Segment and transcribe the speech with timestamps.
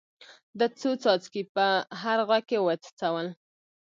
[0.57, 1.65] ده څو څاڅکي په
[2.01, 3.27] هر غوږ کې وڅڅول.